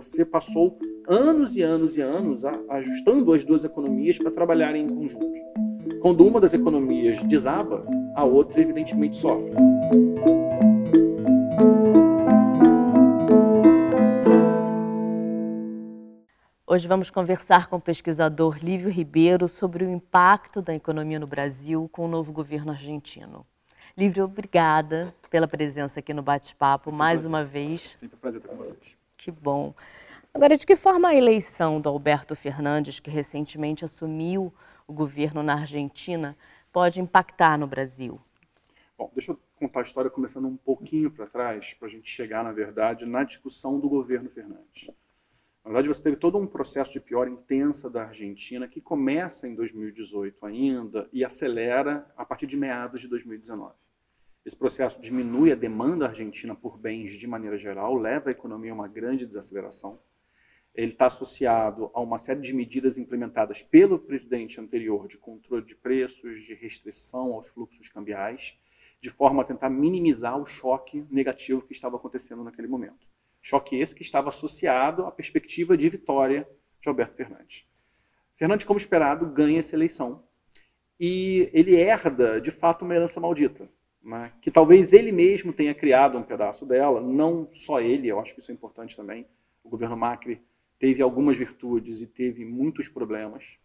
[0.00, 5.30] Você passou anos e anos e anos ajustando as duas economias para trabalharem em conjunto.
[6.00, 7.86] Quando uma das economias desaba,
[8.16, 9.54] a outra evidentemente sofre.
[16.66, 21.90] Hoje vamos conversar com o pesquisador Lívio Ribeiro sobre o impacto da economia no Brasil
[21.92, 23.44] com o novo governo argentino.
[23.94, 27.82] Lívio, obrigada pela presença aqui no bate-papo mais uma vez.
[27.96, 28.99] Sempre um prazer estar com vocês.
[29.20, 29.74] Que bom.
[30.32, 34.50] Agora, de que forma a eleição do Alberto Fernandes, que recentemente assumiu
[34.86, 36.34] o governo na Argentina,
[36.72, 38.18] pode impactar no Brasil?
[38.96, 42.42] Bom, deixa eu contar a história começando um pouquinho para trás, para a gente chegar,
[42.42, 44.88] na verdade, na discussão do governo Fernandes.
[45.62, 49.54] Na verdade, você teve todo um processo de pior intensa da Argentina que começa em
[49.54, 53.74] 2018 ainda e acelera a partir de meados de 2019.
[54.44, 58.74] Esse processo diminui a demanda argentina por bens de maneira geral, leva a economia a
[58.74, 60.00] uma grande desaceleração.
[60.74, 65.76] Ele está associado a uma série de medidas implementadas pelo presidente anterior de controle de
[65.76, 68.58] preços, de restrição aos fluxos cambiais,
[69.00, 73.06] de forma a tentar minimizar o choque negativo que estava acontecendo naquele momento.
[73.42, 76.48] Choque esse que estava associado à perspectiva de vitória
[76.80, 77.66] de Alberto Fernandes.
[78.36, 80.24] Fernandes, como esperado, ganha essa eleição
[80.98, 83.70] e ele herda, de fato, uma herança maldita,
[84.02, 84.32] né?
[84.40, 88.40] que talvez ele mesmo tenha criado um pedaço dela, não só ele, eu acho que
[88.40, 89.26] isso é importante também.
[89.62, 90.42] O governo Macri
[90.78, 93.58] teve algumas virtudes e teve muitos problemas,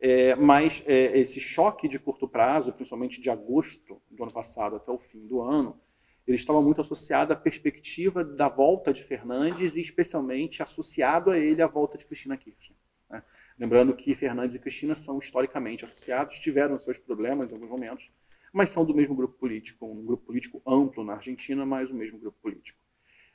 [0.00, 4.90] é, mas é, esse choque de curto prazo, principalmente de agosto do ano passado até
[4.90, 5.80] o fim do ano,
[6.26, 11.60] ele estava muito associado à perspectiva da volta de Fernandes e especialmente associado a ele
[11.60, 12.78] a volta de Cristina Kirchner.
[13.10, 13.22] Né?
[13.58, 18.12] Lembrando que Fernandes e Cristina são historicamente associados, tiveram seus problemas em alguns momentos,
[18.52, 22.18] mas são do mesmo grupo político, um grupo político amplo na Argentina, mas o mesmo
[22.18, 22.78] grupo político.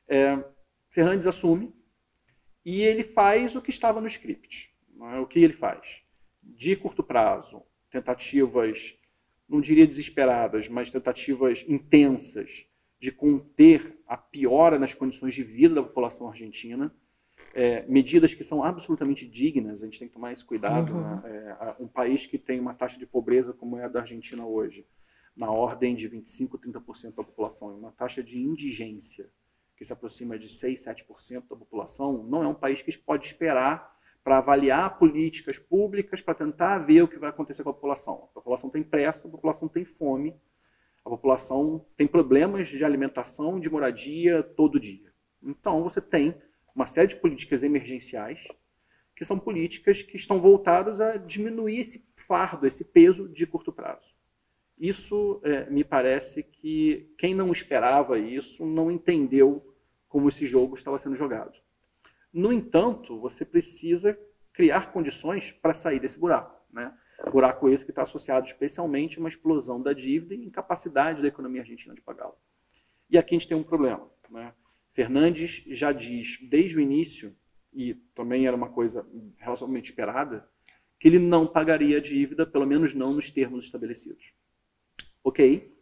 [0.07, 0.43] É,
[0.89, 1.73] Fernandes assume
[2.63, 4.73] e ele faz o que estava no script.
[5.13, 5.19] É?
[5.19, 6.03] O que ele faz?
[6.41, 8.95] De curto prazo, tentativas,
[9.47, 12.67] não diria desesperadas, mas tentativas intensas
[12.99, 16.93] de conter a piora nas condições de vida da população argentina,
[17.53, 20.93] é, medidas que são absolutamente dignas, a gente tem que tomar esse cuidado.
[20.93, 21.02] Uhum.
[21.02, 21.21] Né?
[21.25, 24.86] É, um país que tem uma taxa de pobreza como é a da Argentina hoje,
[25.37, 29.30] na ordem de 25, 30% da população, e uma taxa de indigência
[29.77, 33.95] que se aproxima de 6, 7% da população, não é um país que pode esperar
[34.23, 38.27] para avaliar políticas públicas, para tentar ver o que vai acontecer com a população.
[38.31, 40.36] A população tem pressa, a população tem fome,
[41.05, 45.14] a população tem problemas de alimentação, de moradia todo dia.
[45.42, 46.36] Então, você tem
[46.75, 48.48] uma série de políticas emergenciais
[49.15, 54.14] que são políticas que estão voltadas a diminuir esse fardo, esse peso de curto prazo.
[54.80, 59.76] Isso é, me parece que quem não esperava isso não entendeu
[60.08, 61.58] como esse jogo estava sendo jogado.
[62.32, 64.20] No entanto, você precisa
[64.54, 66.61] criar condições para sair desse buraco.
[66.71, 66.93] Né?
[67.32, 71.61] Buraco esse que está associado especialmente a uma explosão da dívida e incapacidade da economia
[71.61, 72.36] argentina de pagá-la.
[73.10, 74.08] E aqui a gente tem um problema.
[74.30, 74.54] Né?
[74.93, 77.36] Fernandes já diz desde o início,
[77.73, 80.48] e também era uma coisa relativamente esperada,
[80.99, 84.33] que ele não pagaria a dívida, pelo menos não nos termos estabelecidos.
[85.23, 85.76] Ok,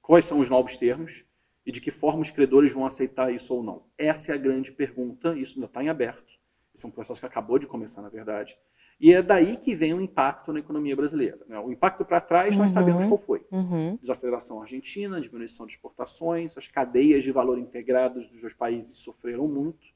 [0.00, 1.24] quais são os novos termos
[1.64, 3.86] e de que forma os credores vão aceitar isso ou não?
[3.96, 6.32] Essa é a grande pergunta, isso ainda está em aberto.
[6.74, 8.56] Esse é um processo que acabou de começar, na verdade.
[9.00, 11.38] E é daí que vem o impacto na economia brasileira.
[11.46, 11.58] Né?
[11.58, 13.46] O impacto para trás, nós uhum, sabemos qual foi.
[13.50, 13.96] Uhum.
[13.96, 19.86] Desaceleração argentina, diminuição de exportações, as cadeias de valor integradas dos dois países sofreram muito.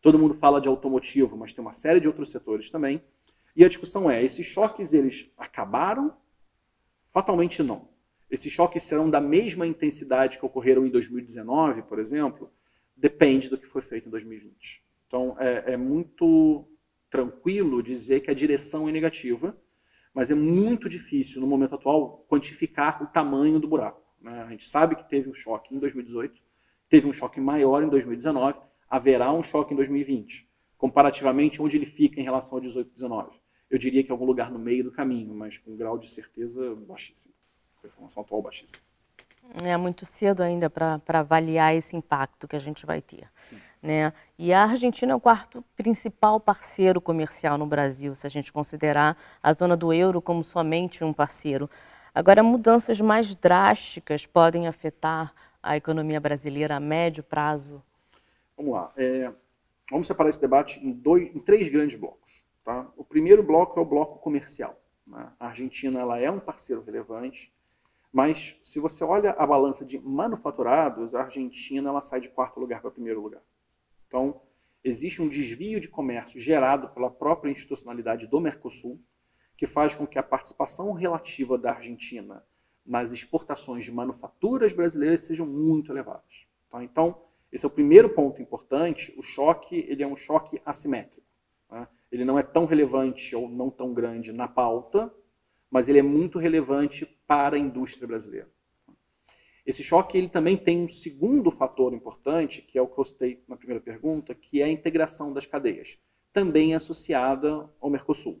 [0.00, 3.02] Todo mundo fala de automotivo, mas tem uma série de outros setores também.
[3.54, 6.16] E a discussão é, esses choques, eles acabaram?
[7.08, 7.88] Fatalmente não.
[8.30, 12.50] Esses choques serão da mesma intensidade que ocorreram em 2019, por exemplo?
[12.96, 14.82] Depende do que foi feito em 2020.
[15.06, 16.66] Então, é, é muito
[17.08, 19.56] tranquilo dizer que a direção é negativa,
[20.12, 24.02] mas é muito difícil, no momento atual, quantificar o tamanho do buraco.
[24.20, 24.42] Né?
[24.42, 26.42] A gente sabe que teve um choque em 2018,
[26.88, 30.48] teve um choque maior em 2019, haverá um choque em 2020.
[30.76, 33.40] Comparativamente, onde ele fica em relação a 18 e 19?
[33.68, 36.08] Eu diria que em algum lugar no meio do caminho, mas com um grau de
[36.08, 37.34] certeza baixíssimo.
[37.86, 38.82] Informação atual baixíssima.
[39.62, 43.30] É muito cedo ainda para avaliar esse impacto que a gente vai ter.
[43.82, 44.12] Né?
[44.38, 49.16] E a Argentina é o quarto principal parceiro comercial no Brasil, se a gente considerar
[49.42, 51.70] a zona do euro como somente um parceiro.
[52.14, 55.32] Agora, mudanças mais drásticas podem afetar
[55.62, 57.82] a economia brasileira a médio prazo?
[58.56, 58.92] Vamos lá.
[58.96, 59.30] É,
[59.90, 62.44] vamos separar esse debate em, dois, em três grandes blocos.
[62.64, 62.86] Tá?
[62.96, 64.80] O primeiro bloco é o bloco comercial.
[65.08, 65.28] Né?
[65.38, 67.54] A Argentina ela é um parceiro relevante
[68.12, 72.80] mas se você olha a balança de manufaturados, a Argentina ela sai de quarto lugar
[72.80, 73.42] para primeiro lugar.
[74.06, 74.40] Então,
[74.82, 79.00] existe um desvio de comércio gerado pela própria institucionalidade do Mercosul,
[79.56, 82.44] que faz com que a participação relativa da Argentina
[82.84, 86.46] nas exportações de manufaturas brasileiras sejam muito elevadas.
[86.70, 86.84] Tá?
[86.84, 87.20] Então,
[87.50, 89.14] esse é o primeiro ponto importante.
[89.18, 91.26] O choque ele é um choque assimétrico.
[91.70, 91.88] Né?
[92.12, 95.12] Ele não é tão relevante ou não tão grande na pauta,
[95.70, 98.48] mas ele é muito relevante para a indústria brasileira.
[99.66, 103.42] Esse choque ele também tem um segundo fator importante, que é o que eu citei
[103.48, 105.98] na primeira pergunta, que é a integração das cadeias,
[106.32, 108.40] também associada ao Mercosul.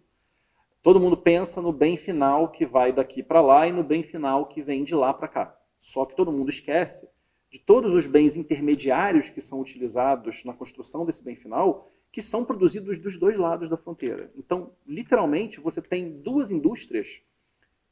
[0.82, 4.46] Todo mundo pensa no bem final que vai daqui para lá e no bem final
[4.46, 5.58] que vem de lá para cá.
[5.80, 7.08] Só que todo mundo esquece
[7.50, 12.46] de todos os bens intermediários que são utilizados na construção desse bem final, que são
[12.46, 14.32] produzidos dos dois lados da fronteira.
[14.38, 17.20] Então, literalmente, você tem duas indústrias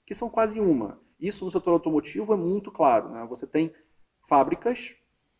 [0.06, 0.98] que são quase uma.
[1.20, 3.10] Isso no setor automotivo é muito claro.
[3.10, 3.26] Né?
[3.28, 3.70] Você tem
[4.26, 4.96] fábricas,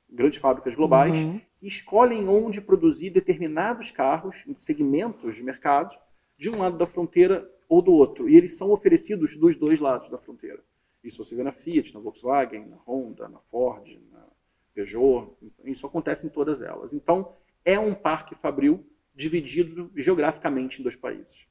[0.07, 1.41] grandes fábricas globais, uhum.
[1.55, 5.97] que escolhem onde produzir determinados carros segmentos de mercado,
[6.37, 8.29] de um lado da fronteira ou do outro.
[8.29, 10.63] E eles são oferecidos dos dois lados da fronteira.
[11.03, 14.27] Isso você vê na Fiat, na Volkswagen, na Honda, na Ford, na
[14.75, 15.31] Peugeot.
[15.65, 16.93] Isso acontece em todas elas.
[16.93, 17.33] Então,
[17.65, 21.47] é um parque fabril dividido geograficamente em dois países.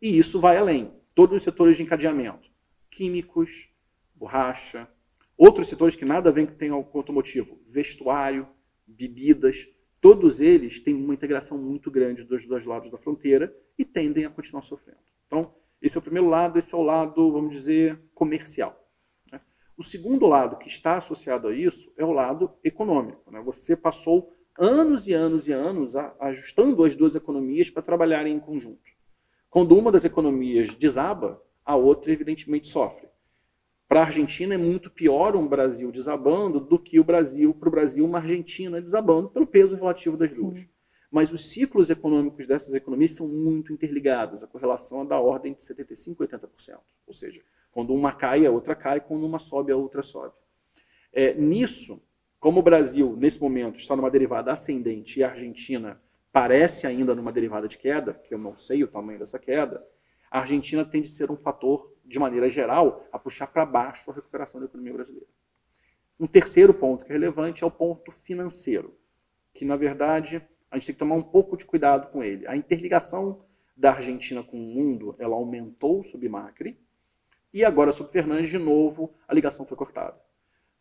[0.00, 0.92] E isso vai além.
[1.14, 2.50] Todos os setores de encadeamento
[2.90, 3.70] químicos,
[4.14, 4.88] borracha,
[5.36, 8.48] outros setores que nada a ver com o automotivo, vestuário,
[8.86, 9.68] bebidas,
[10.00, 14.30] todos eles têm uma integração muito grande dos dois lados da fronteira e tendem a
[14.30, 15.00] continuar sofrendo.
[15.26, 18.88] Então, esse é o primeiro lado, esse é o lado, vamos dizer, comercial.
[19.30, 19.40] Né?
[19.76, 23.30] O segundo lado que está associado a isso é o lado econômico.
[23.30, 23.42] Né?
[23.42, 28.90] Você passou anos e anos e anos ajustando as duas economias para trabalharem em conjunto.
[29.50, 33.08] Quando uma das economias desaba, a outra evidentemente sofre.
[33.88, 37.70] Para a Argentina é muito pior um Brasil desabando do que o Brasil para o
[37.70, 40.58] Brasil uma Argentina desabando pelo peso relativo das duas.
[40.58, 40.68] Sim.
[41.10, 44.42] Mas os ciclos econômicos dessas economias são muito interligados.
[44.42, 46.78] A correlação é da ordem de 75% a 80%.
[47.06, 50.34] Ou seja, quando uma cai, a outra cai, quando uma sobe, a outra sobe.
[51.12, 52.02] É, nisso,
[52.46, 56.00] como o Brasil, nesse momento, está numa derivada ascendente e a Argentina
[56.30, 59.84] parece ainda numa derivada de queda, que eu não sei o tamanho dessa queda,
[60.30, 64.14] a Argentina tende a ser um fator, de maneira geral, a puxar para baixo a
[64.14, 65.26] recuperação da economia brasileira.
[66.20, 68.96] Um terceiro ponto que é relevante é o ponto financeiro,
[69.52, 70.40] que na verdade
[70.70, 72.46] a gente tem que tomar um pouco de cuidado com ele.
[72.46, 73.44] A interligação
[73.76, 76.78] da Argentina com o mundo, ela aumentou sob Macri,
[77.52, 80.25] e agora sob Fernandes, de novo, a ligação foi cortada.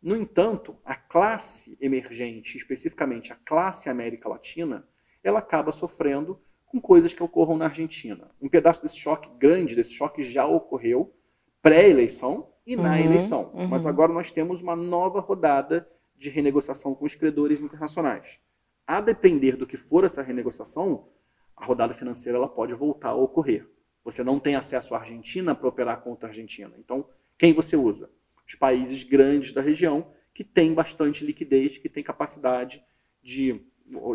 [0.05, 4.87] No entanto, a classe emergente, especificamente a classe América Latina,
[5.23, 8.27] ela acaba sofrendo com coisas que ocorram na Argentina.
[8.39, 11.11] Um pedaço desse choque grande, desse choque já ocorreu
[11.59, 13.51] pré-eleição e na uhum, eleição.
[13.55, 13.67] Uhum.
[13.67, 18.39] Mas agora nós temos uma nova rodada de renegociação com os credores internacionais.
[18.85, 21.09] A depender do que for essa renegociação,
[21.57, 23.67] a rodada financeira ela pode voltar a ocorrer.
[24.03, 26.75] Você não tem acesso à Argentina para operar contra a Argentina.
[26.77, 27.09] Então,
[27.39, 28.07] quem você usa?
[28.47, 32.83] Os países grandes da região que têm bastante liquidez, que têm capacidade
[33.23, 33.61] de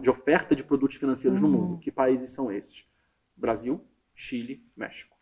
[0.00, 1.48] de oferta de produtos financeiros uhum.
[1.48, 1.78] no mundo.
[1.78, 2.86] Que países são esses?
[3.36, 3.82] Brasil,
[4.14, 5.16] Chile, México.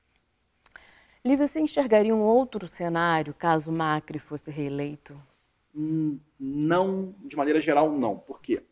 [1.25, 5.21] Lívia, você enxergaria um outro cenário caso Macri fosse reeleito?
[5.75, 8.19] Hum, não, de maneira geral, não.
[8.19, 8.63] Por quê?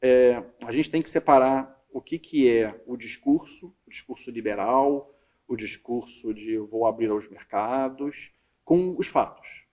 [0.00, 5.12] É, a gente tem que separar o que, que é o discurso, o discurso liberal,
[5.48, 8.32] o discurso de vou abrir aos mercados,
[8.64, 9.66] com os fatos.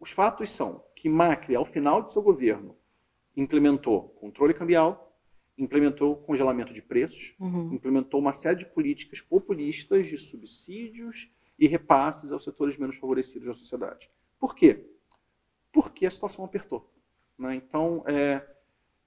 [0.00, 2.76] Os fatos são que Macri, ao final de seu governo,
[3.36, 5.16] implementou controle cambial,
[5.56, 7.72] implementou congelamento de preços, uhum.
[7.74, 13.54] implementou uma série de políticas populistas de subsídios e repasses aos setores menos favorecidos da
[13.54, 14.10] sociedade.
[14.38, 14.86] Por quê?
[15.72, 16.92] Porque a situação apertou.
[17.38, 17.54] Né?
[17.54, 18.44] Então, é,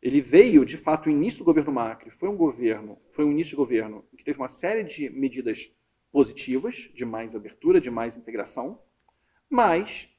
[0.01, 3.51] ele veio, de fato, o início do governo Macri foi um governo, foi um início
[3.51, 5.71] de governo que teve uma série de medidas
[6.11, 8.79] positivas, de mais abertura, de mais integração,
[9.49, 10.09] mas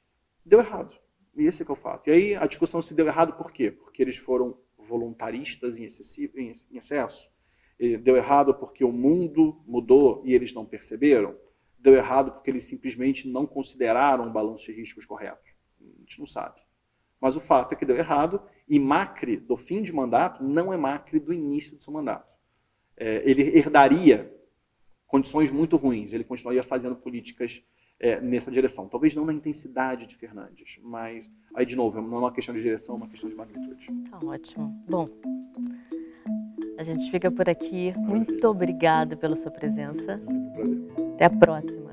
[0.44, 0.96] deu errado.
[1.36, 2.08] E esse é, é o fato.
[2.08, 3.70] E aí a discussão se deu errado por quê?
[3.70, 7.30] Porque eles foram voluntaristas em, excessivo, em excesso.
[7.78, 11.36] E deu errado porque o mundo mudou e eles não perceberam.
[11.78, 15.50] Deu errado porque eles simplesmente não consideraram o balanço de riscos correto.
[15.80, 16.60] A gente não sabe.
[17.20, 20.76] Mas o fato é que deu errado e Macri, do fim de mandato, não é
[20.76, 22.34] Macri do início do seu mandato.
[22.96, 24.32] É, ele herdaria
[25.06, 27.62] condições muito ruins, ele continuaria fazendo políticas
[27.98, 28.88] é, nessa direção.
[28.88, 32.62] Talvez não na intensidade de Fernandes, mas aí de novo, não é uma questão de
[32.62, 33.88] direção, é uma questão de magnitude.
[34.10, 34.84] Tá ótimo.
[34.88, 35.08] Bom,
[36.78, 37.94] a gente fica por aqui.
[37.96, 40.20] Muito obrigada pela sua presença.
[40.24, 41.14] Sempre um prazer.
[41.14, 41.85] Até a próxima.